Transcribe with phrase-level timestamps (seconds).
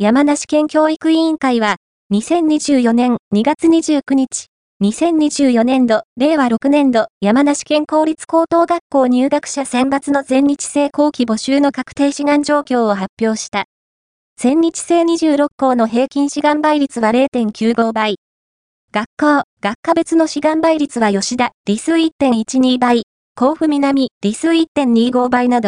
[0.00, 1.74] 山梨県教育委員会は、
[2.12, 4.46] 2024年2月29日、
[4.80, 13.64] 2024年度、令和6年度、山梨県公立高等学校入学者選抜の全日制後期募集の確定志願状況を発表した。
[14.36, 18.18] 全日制26校の平均志願倍率は0.95倍。
[18.92, 23.02] 学校、学科別の志願倍率は吉田、理数1.12倍、
[23.34, 25.66] 甲府南、理数1.25倍など、